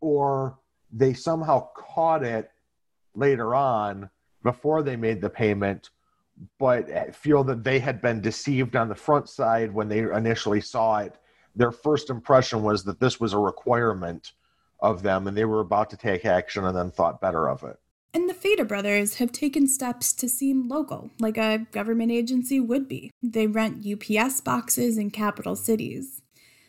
or 0.00 0.58
they 0.92 1.12
somehow 1.12 1.68
caught 1.74 2.22
it 2.22 2.50
later 3.14 3.54
on 3.54 4.08
before 4.42 4.82
they 4.82 4.96
made 4.96 5.20
the 5.20 5.28
payment, 5.28 5.90
but 6.58 7.14
feel 7.14 7.42
that 7.42 7.64
they 7.64 7.78
had 7.78 8.00
been 8.00 8.20
deceived 8.20 8.76
on 8.76 8.88
the 8.88 8.94
front 8.94 9.28
side 9.28 9.72
when 9.72 9.88
they 9.88 9.98
initially 9.98 10.60
saw 10.60 10.98
it 10.98 11.16
their 11.56 11.72
first 11.72 12.10
impression 12.10 12.62
was 12.62 12.84
that 12.84 13.00
this 13.00 13.18
was 13.18 13.32
a 13.32 13.38
requirement 13.38 14.32
of 14.80 15.02
them 15.02 15.26
and 15.26 15.36
they 15.36 15.46
were 15.46 15.60
about 15.60 15.90
to 15.90 15.96
take 15.96 16.24
action 16.24 16.64
and 16.64 16.76
then 16.76 16.90
thought 16.90 17.20
better 17.20 17.48
of 17.48 17.64
it. 17.64 17.78
And 18.12 18.28
the 18.28 18.34
Feta 18.34 18.64
brothers 18.64 19.16
have 19.16 19.32
taken 19.32 19.66
steps 19.66 20.12
to 20.14 20.28
seem 20.28 20.68
local, 20.68 21.10
like 21.18 21.36
a 21.36 21.66
government 21.72 22.12
agency 22.12 22.60
would 22.60 22.88
be. 22.88 23.10
They 23.22 23.46
rent 23.46 23.86
UPS 23.86 24.40
boxes 24.40 24.96
in 24.96 25.10
capital 25.10 25.56
cities. 25.56 26.22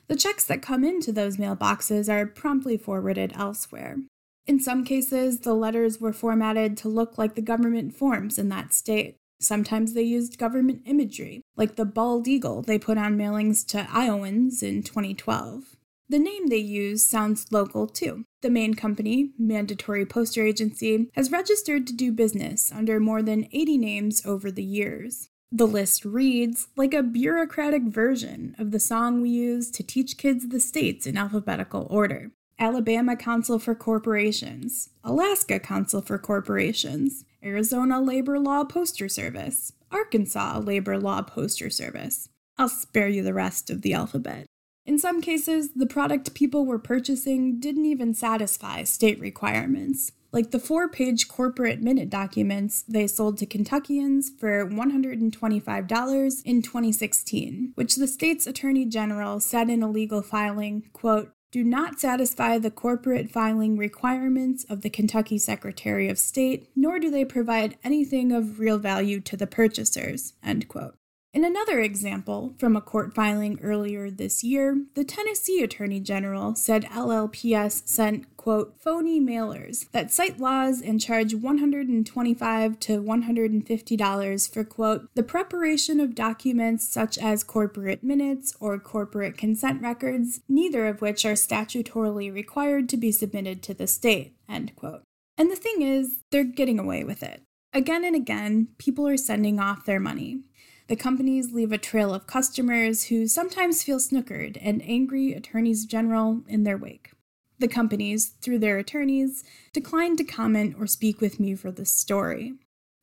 The 0.08 0.15
checks 0.15 0.46
that 0.46 0.62
come 0.62 0.84
into 0.84 1.12
those 1.12 1.38
mailboxes 1.38 2.10
are 2.10 2.25
promptly 2.25 2.77
forwarded 2.77 3.34
elsewhere. 3.36 3.98
In 4.46 4.60
some 4.60 4.86
cases, 4.86 5.41
the 5.41 5.53
letters 5.53 6.00
were 6.00 6.13
formatted 6.13 6.77
to 6.77 6.88
look 6.88 7.17
like 7.17 7.36
the 7.36 7.41
government 7.41 7.94
forms 7.94 8.39
in 8.39 8.48
that 8.50 8.74
state. 8.74 9.17
Sometimes 9.39 9.94
they 9.94 10.03
used 10.03 10.39
government 10.39 10.82
imagery, 10.86 11.41
like 11.56 11.75
the 11.75 11.86
bald 11.86 12.27
eagle 12.27 12.62
they 12.62 12.79
put 12.79 12.98
on 12.98 13.17
mailings 13.17 13.65
to 13.67 13.88
Iowans 13.91 14.63
in 14.63 14.84
2012. 14.84 15.75
The 16.10 16.20
name 16.20 16.48
they 16.48 16.58
use 16.58 17.06
sounds 17.06 17.51
local 17.51 17.86
too. 17.86 18.24
The 18.41 18.50
main 18.50 18.74
company, 18.75 19.32
Mandatory 19.38 20.06
Poster 20.06 20.44
Agency, 20.46 21.10
has 21.15 21.32
registered 21.32 21.86
to 21.88 21.94
do 21.94 22.12
business 22.12 22.72
under 22.72 23.00
more 23.00 23.22
than 23.22 23.48
80 23.51 23.77
names 23.77 24.25
over 24.25 24.50
the 24.50 24.63
years. 24.63 25.29
The 25.51 25.67
list 25.67 26.06
reads 26.06 26.67
like 26.75 26.94
a 26.94 27.03
bureaucratic 27.03 27.84
version 27.84 28.56
of 28.58 28.72
the 28.72 28.79
song 28.79 29.22
we 29.22 29.29
use 29.29 29.70
to 29.72 29.84
teach 29.84 30.17
kids 30.17 30.48
the 30.48 30.60
states 30.60 31.06
in 31.06 31.17
alphabetical 31.17 31.88
order. 31.89 32.32
Alabama 32.60 33.15
Council 33.15 33.60
for 33.60 33.75
Corporations, 33.75 34.89
Alaska 35.03 35.60
Council 35.60 36.01
for 36.01 36.17
Corporations, 36.17 37.24
Arizona 37.48 38.01
Labor 38.01 38.39
Law 38.39 38.66
Poster 38.66 39.08
Service, 39.08 39.72
Arkansas 39.89 40.60
Labor 40.60 41.00
Law 41.00 41.22
Poster 41.22 41.70
Service. 41.70 42.27
I'll 42.58 42.68
spare 42.68 43.08
you 43.08 43.24
the 43.24 43.34
rest 43.34 43.70
of 43.70 43.84
the 43.84 43.94
alphabet. 43.94 44.48
In 44.86 45.00
some 45.00 45.22
cases, 45.22 45.70
the 45.74 45.86
product 45.86 46.34
people 46.34 46.66
were 46.66 46.77
purchasing 46.77 47.58
didn't 47.60 47.86
even 47.86 48.13
satisfy 48.13 48.84
state 48.84 49.18
requirements, 49.22 50.12
like 50.34 50.51
the 50.51 50.60
four 50.60 50.89
page 50.89 51.30
corporate 51.30 51.82
minute 51.82 52.10
documents 52.10 52.84
they 52.84 53.08
sold 53.08 53.38
to 53.38 53.46
Kentuckians 53.46 54.30
for 54.38 54.66
$125 54.70 56.42
in 56.44 56.62
2016, 56.62 57.72
which 57.75 57.96
the 57.96 58.08
state's 58.08 58.46
attorney 58.46 58.86
general 58.86 59.39
said 59.39 59.70
in 59.70 59.82
a 59.82 59.89
legal 59.89 60.22
filing, 60.22 60.84
quote, 60.92 61.32
do 61.58 61.64
not 61.64 62.00
satisfy 62.00 62.60
the 62.60 62.70
corporate 62.70 63.32
filing 63.32 63.78
requirements 63.78 64.64
of 64.66 64.82
the 64.82 64.92
Kentucky 64.92 65.40
Secretary 65.40 66.08
of 66.08 66.20
State, 66.20 66.70
nor 66.76 67.00
do 67.00 67.10
they 67.10 67.26
provide 67.26 67.80
anything 67.84 68.32
of 68.32 68.60
real 68.60 68.78
value 68.78 69.20
to 69.22 69.36
the 69.36 69.48
purchasers. 69.48 70.34
End 70.44 70.68
quote. 70.68 70.94
In 71.34 71.44
another 71.44 71.82
example, 71.82 72.56
from 72.58 72.76
a 72.76 72.82
court 72.82 73.14
filing 73.14 73.60
earlier 73.62 74.10
this 74.10 74.44
year, 74.44 74.86
the 74.96 75.04
Tennessee 75.04 75.62
Attorney 75.62 76.00
General 76.00 76.56
said 76.56 76.86
LLPS 76.86 77.88
sent, 77.88 78.38
quote, 78.38 78.76
phony 78.80 79.20
mailers 79.20 79.92
that 79.92 80.12
cite 80.12 80.40
laws 80.40 80.82
and 80.82 81.02
charge 81.02 81.36
125 81.36 82.80
to 82.80 83.04
$150 83.04 84.54
for, 84.54 84.64
quote, 84.64 85.10
the 85.16 85.22
preparation 85.22 86.00
of 86.00 86.16
documents 86.16 86.88
such 86.88 87.18
as 87.18 87.44
corporate 87.44 88.04
minutes 88.04 88.56
or 88.60 88.80
corporate 88.80 89.38
consent 89.38 89.82
records, 89.82 90.40
neither 90.48 90.88
of 90.88 91.02
which 91.02 91.26
are 91.26 91.34
statutorily 91.34 92.34
required 92.34 92.88
to 92.90 92.98
be 92.98 93.12
submitted 93.12 93.62
to 93.62 93.74
the 93.74 93.86
state, 93.86 94.36
end 94.50 94.76
quote. 94.76 95.04
And 95.38 95.52
the 95.52 95.56
thing 95.56 95.82
is, 95.82 96.20
they're 96.32 96.46
getting 96.46 96.80
away 96.80 97.04
with 97.04 97.22
it. 97.22 97.44
Again 97.74 98.06
and 98.06 98.16
again, 98.16 98.70
people 98.80 99.08
are 99.08 99.18
sending 99.18 99.60
off 99.60 99.86
their 99.86 100.00
money. 100.00 100.40
The 100.88 100.96
companies 100.96 101.51
leave 101.51 101.74
a 101.74 101.77
trail 101.77 102.13
of 102.13 102.27
customers 102.27 103.06
who 103.06 103.27
sometimes 103.27 103.84
feel 103.84 104.00
snookered 104.00 104.58
and 104.62 104.82
angry 104.86 105.34
attorneys 105.34 105.86
general 105.86 106.44
in 106.48 106.63
their 106.63 106.77
wake. 106.77 107.12
The 107.60 107.67
companies, 107.67 108.27
through 108.41 108.60
their 108.60 108.77
attorneys, 108.77 109.44
declined 109.74 110.17
to 110.20 110.24
comment 110.24 110.75
or 110.79 110.88
speak 110.88 111.20
with 111.20 111.39
me 111.39 111.56
for 111.56 111.72
this 111.72 111.91
story. 111.91 112.53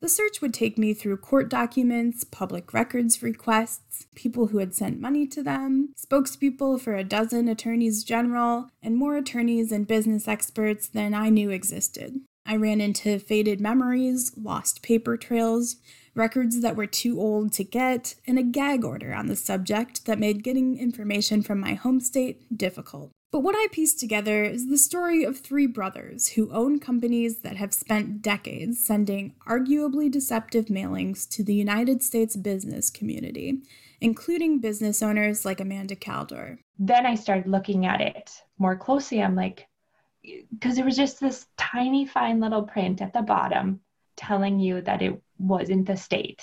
The 0.01 0.09
search 0.09 0.41
would 0.41 0.53
take 0.53 0.77
me 0.77 0.93
through 0.93 1.17
court 1.17 1.49
documents, 1.49 2.23
public 2.23 2.73
records 2.73 3.21
requests, 3.21 4.07
people 4.15 4.47
who 4.47 4.59
had 4.59 4.73
sent 4.73 4.99
money 4.99 5.25
to 5.27 5.43
them, 5.43 5.93
spokespeople 5.95 6.79
for 6.81 6.95
a 6.95 7.03
dozen 7.03 7.47
attorneys 7.47 8.03
general, 8.03 8.69
and 8.81 8.97
more 8.97 9.15
attorneys 9.15 9.71
and 9.71 9.87
business 9.87 10.27
experts 10.27 10.87
than 10.87 11.13
I 11.13 11.29
knew 11.29 11.49
existed. 11.49 12.19
I 12.45 12.55
ran 12.55 12.81
into 12.81 13.19
faded 13.19 13.59
memories, 13.59 14.31
lost 14.37 14.83
paper 14.83 15.17
trails, 15.17 15.77
records 16.15 16.61
that 16.61 16.75
were 16.75 16.87
too 16.87 17.19
old 17.19 17.51
to 17.53 17.63
get, 17.63 18.15
and 18.25 18.39
a 18.39 18.43
gag 18.43 18.83
order 18.83 19.13
on 19.13 19.27
the 19.27 19.35
subject 19.35 20.05
that 20.05 20.17
made 20.17 20.43
getting 20.43 20.77
information 20.77 21.43
from 21.43 21.59
my 21.59 21.73
home 21.73 21.99
state 21.99 22.57
difficult. 22.57 23.11
But 23.31 23.41
what 23.41 23.55
I 23.55 23.67
pieced 23.71 23.99
together 23.99 24.45
is 24.45 24.69
the 24.69 24.77
story 24.77 25.25
of 25.25 25.37
three 25.37 25.67
brothers 25.67 26.29
who 26.29 26.53
own 26.53 26.79
companies 26.79 27.39
that 27.39 27.57
have 27.57 27.73
spent 27.73 28.21
decades 28.21 28.79
sending 28.79 29.35
arguably 29.45 30.09
deceptive 30.09 30.67
mailings 30.67 31.27
to 31.31 31.43
the 31.43 31.53
United 31.53 32.01
States 32.01 32.37
business 32.37 32.89
community, 32.89 33.61
including 33.99 34.61
business 34.61 35.03
owners 35.03 35.43
like 35.43 35.59
Amanda 35.59 35.97
Kaldor. 35.97 36.59
Then 36.79 37.05
I 37.05 37.15
started 37.15 37.47
looking 37.47 37.85
at 37.85 37.99
it 37.99 38.31
more 38.57 38.77
closely. 38.77 39.21
I'm 39.21 39.35
like, 39.35 39.67
because 40.51 40.77
there 40.77 40.85
was 40.85 40.95
just 40.95 41.19
this 41.19 41.45
tiny, 41.57 42.05
fine 42.05 42.39
little 42.39 42.63
print 42.63 43.01
at 43.01 43.11
the 43.11 43.21
bottom 43.21 43.81
telling 44.15 44.59
you 44.59 44.81
that 44.81 45.01
it 45.01 45.21
wasn't 45.37 45.87
the 45.87 45.97
state. 45.97 46.41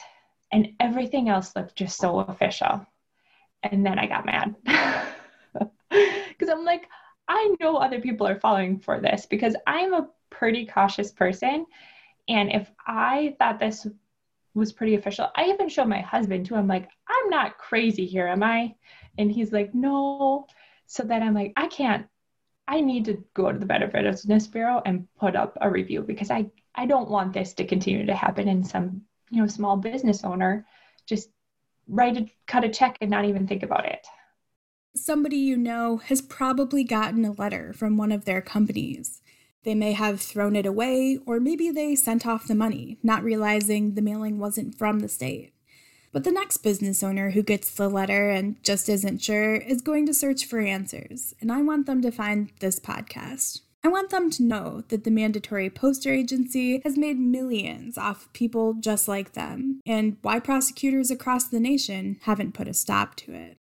And 0.50 0.68
everything 0.80 1.28
else 1.28 1.56
looked 1.56 1.76
just 1.76 1.98
so 1.98 2.20
official. 2.20 2.86
And 3.62 3.84
then 3.86 3.98
I 3.98 4.06
got 4.06 4.26
mad. 4.26 4.54
Because 5.90 6.48
I'm 6.48 6.64
like, 6.64 6.88
I 7.28 7.54
know 7.60 7.76
other 7.76 8.00
people 8.00 8.26
are 8.26 8.40
falling 8.40 8.78
for 8.78 9.00
this 9.00 9.26
because 9.26 9.54
I'm 9.66 9.94
a 9.94 10.08
pretty 10.30 10.66
cautious 10.66 11.12
person. 11.12 11.66
And 12.28 12.50
if 12.50 12.70
I 12.86 13.36
thought 13.38 13.60
this 13.60 13.86
was 14.54 14.72
pretty 14.72 14.94
official, 14.94 15.28
I 15.36 15.46
even 15.46 15.68
showed 15.68 15.88
my 15.88 16.00
husband 16.00 16.46
too. 16.46 16.56
I'm 16.56 16.66
like, 16.66 16.88
I'm 17.08 17.30
not 17.30 17.58
crazy 17.58 18.06
here, 18.06 18.26
am 18.26 18.42
I? 18.42 18.74
And 19.18 19.30
he's 19.30 19.52
like, 19.52 19.74
no. 19.74 20.46
So 20.86 21.02
then 21.02 21.22
I'm 21.22 21.34
like, 21.34 21.52
I 21.56 21.66
can't, 21.66 22.06
I 22.66 22.80
need 22.80 23.04
to 23.06 23.22
go 23.34 23.52
to 23.52 23.58
the 23.58 23.66
Better 23.66 23.88
Business 23.88 24.46
Bureau 24.46 24.82
and 24.84 25.06
put 25.18 25.36
up 25.36 25.56
a 25.60 25.70
review 25.70 26.02
because 26.02 26.30
I, 26.30 26.46
I 26.74 26.86
don't 26.86 27.10
want 27.10 27.32
this 27.32 27.52
to 27.54 27.66
continue 27.66 28.06
to 28.06 28.14
happen 28.14 28.48
in 28.48 28.64
some, 28.64 29.02
you 29.30 29.40
know, 29.40 29.46
small 29.46 29.76
business 29.76 30.24
owner 30.24 30.66
just 31.06 31.30
write 31.88 32.16
a 32.16 32.30
cut 32.46 32.64
a 32.64 32.68
check 32.68 32.96
and 33.00 33.10
not 33.10 33.24
even 33.24 33.46
think 33.46 33.62
about 33.62 33.86
it. 33.86 34.06
Somebody 34.94 35.36
you 35.36 35.56
know 35.56 35.98
has 35.98 36.20
probably 36.20 36.84
gotten 36.84 37.24
a 37.24 37.32
letter 37.32 37.72
from 37.72 37.96
one 37.96 38.12
of 38.12 38.24
their 38.24 38.42
companies. 38.42 39.22
They 39.64 39.74
may 39.74 39.92
have 39.92 40.20
thrown 40.20 40.56
it 40.56 40.66
away, 40.66 41.18
or 41.24 41.38
maybe 41.38 41.70
they 41.70 41.94
sent 41.94 42.26
off 42.26 42.48
the 42.48 42.54
money, 42.54 42.98
not 43.02 43.22
realizing 43.22 43.94
the 43.94 44.02
mailing 44.02 44.38
wasn't 44.38 44.76
from 44.76 45.00
the 45.00 45.08
state. 45.08 45.54
But 46.12 46.24
the 46.24 46.32
next 46.32 46.58
business 46.58 47.02
owner 47.02 47.30
who 47.30 47.42
gets 47.42 47.72
the 47.72 47.88
letter 47.88 48.28
and 48.28 48.62
just 48.62 48.88
isn't 48.88 49.22
sure 49.22 49.54
is 49.54 49.80
going 49.80 50.04
to 50.06 50.14
search 50.14 50.44
for 50.44 50.58
answers, 50.58 51.32
and 51.40 51.50
I 51.50 51.62
want 51.62 51.86
them 51.86 52.02
to 52.02 52.10
find 52.10 52.52
this 52.60 52.78
podcast. 52.78 53.60
I 53.84 53.88
want 53.88 54.10
them 54.10 54.30
to 54.30 54.44
know 54.44 54.84
that 54.90 55.02
the 55.02 55.10
mandatory 55.10 55.68
poster 55.68 56.12
agency 56.12 56.80
has 56.84 56.96
made 56.96 57.18
millions 57.18 57.98
off 57.98 58.32
people 58.32 58.74
just 58.74 59.08
like 59.08 59.32
them, 59.32 59.80
and 59.84 60.18
why 60.22 60.38
prosecutors 60.38 61.10
across 61.10 61.48
the 61.48 61.58
nation 61.58 62.16
haven't 62.22 62.54
put 62.54 62.68
a 62.68 62.74
stop 62.74 63.16
to 63.16 63.32
it. 63.34 63.58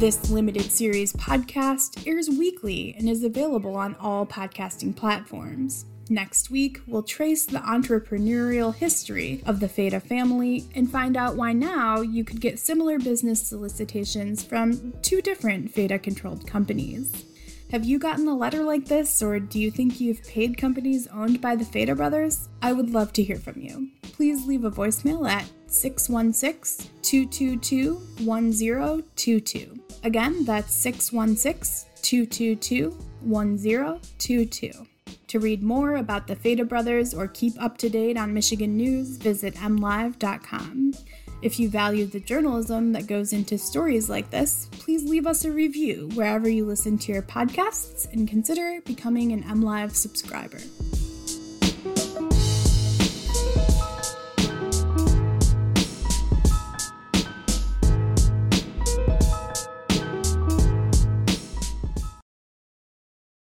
This 0.00 0.30
limited 0.30 0.72
series 0.72 1.12
podcast 1.12 2.06
airs 2.06 2.30
weekly 2.30 2.94
and 2.96 3.06
is 3.06 3.22
available 3.22 3.76
on 3.76 3.94
all 3.96 4.24
podcasting 4.24 4.96
platforms. 4.96 5.84
Next 6.10 6.50
week, 6.50 6.80
we'll 6.86 7.02
trace 7.02 7.44
the 7.44 7.58
entrepreneurial 7.58 8.74
history 8.74 9.42
of 9.44 9.60
the 9.60 9.68
Feta 9.68 10.00
family 10.00 10.66
and 10.74 10.90
find 10.90 11.18
out 11.18 11.36
why 11.36 11.52
now 11.52 12.00
you 12.00 12.24
could 12.24 12.40
get 12.40 12.58
similar 12.58 12.98
business 12.98 13.46
solicitations 13.46 14.42
from 14.42 14.94
two 15.02 15.20
different 15.20 15.70
Feta 15.70 15.98
controlled 15.98 16.46
companies. 16.46 17.26
Have 17.70 17.84
you 17.84 17.98
gotten 17.98 18.26
a 18.26 18.34
letter 18.34 18.62
like 18.62 18.86
this, 18.86 19.22
or 19.22 19.38
do 19.38 19.60
you 19.60 19.70
think 19.70 20.00
you've 20.00 20.24
paid 20.24 20.56
companies 20.56 21.06
owned 21.08 21.42
by 21.42 21.54
the 21.54 21.66
Feta 21.66 21.94
brothers? 21.94 22.48
I 22.62 22.72
would 22.72 22.88
love 22.88 23.12
to 23.12 23.22
hear 23.22 23.36
from 23.36 23.60
you. 23.60 23.90
Please 24.00 24.46
leave 24.46 24.64
a 24.64 24.70
voicemail 24.70 25.28
at 25.28 25.46
616 25.66 26.90
222 27.02 27.96
1022. 28.24 29.78
Again, 30.04 30.44
that's 30.46 30.74
616 30.74 31.90
222 32.00 32.90
1022. 33.20 34.86
To 35.28 35.38
read 35.38 35.62
more 35.62 35.96
about 35.96 36.26
the 36.26 36.36
Feta 36.36 36.64
brothers 36.64 37.12
or 37.12 37.28
keep 37.28 37.52
up 37.62 37.76
to 37.78 37.90
date 37.90 38.16
on 38.16 38.32
Michigan 38.32 38.76
news, 38.78 39.18
visit 39.18 39.54
mlive.com. 39.56 40.94
If 41.42 41.60
you 41.60 41.68
value 41.68 42.06
the 42.06 42.18
journalism 42.18 42.92
that 42.92 43.06
goes 43.06 43.32
into 43.32 43.58
stories 43.58 44.08
like 44.08 44.30
this, 44.30 44.68
please 44.72 45.04
leave 45.04 45.26
us 45.26 45.44
a 45.44 45.52
review 45.52 46.08
wherever 46.14 46.48
you 46.48 46.64
listen 46.64 46.98
to 46.98 47.12
your 47.12 47.22
podcasts 47.22 48.10
and 48.12 48.26
consider 48.26 48.80
becoming 48.86 49.32
an 49.32 49.42
MLive 49.44 49.94
subscriber. 49.94 50.60